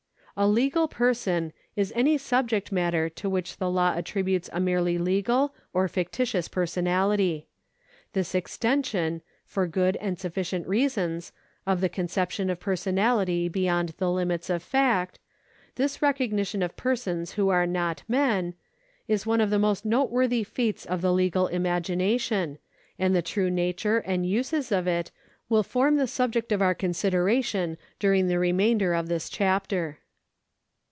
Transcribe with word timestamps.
A 0.37 0.47
legal 0.47 0.87
person 0.87 1.51
is 1.75 1.91
any 1.95 2.17
subject 2.17 2.71
matter 2.71 3.09
to 3.09 3.29
which 3.29 3.57
the 3.57 3.69
law 3.69 3.93
attributes 3.95 4.49
a 4.53 4.61
merely 4.61 4.97
legal 4.97 5.53
or 5.73 5.87
fictitious 5.89 6.47
personality. 6.47 7.47
This 8.13 8.33
ex 8.33 8.57
tension, 8.57 9.21
for 9.45 9.67
good 9.67 9.97
and 9.97 10.17
sufficient 10.17 10.65
reasons, 10.67 11.31
of 11.67 11.79
the 11.81 11.89
conception 11.89 12.49
of 12.49 12.59
personality 12.61 13.49
beyond 13.49 13.89
the 13.99 14.09
limits 14.09 14.49
of 14.49 14.63
fact— 14.63 15.19
this 15.75 16.01
recognition 16.01 16.63
of 16.63 16.77
persons 16.77 17.33
who 17.33 17.49
are 17.49 17.67
not 17.67 18.01
men— 18.07 18.55
is 19.09 19.27
one 19.27 19.41
of 19.41 19.49
the 19.51 19.59
most 19.59 19.85
noteworthy 19.85 20.43
feats 20.45 20.85
of 20.85 21.01
the 21.01 21.13
legal 21.13 21.47
imagination, 21.47 22.57
and 22.97 23.13
the 23.15 23.21
true 23.21 23.51
natiu 23.51 23.99
e 23.99 24.03
and 24.05 24.25
uses 24.25 24.71
of 24.71 24.87
it 24.87 25.11
will 25.49 25.61
form 25.61 25.97
the 25.97 26.07
subject 26.07 26.51
of 26.53 26.61
our 26.63 26.73
consideration 26.73 27.77
during 27.99 28.27
the 28.27 28.39
remainder 28.39 28.93
of 28.93 29.07
this 29.09 29.29
chapter. 29.29 29.97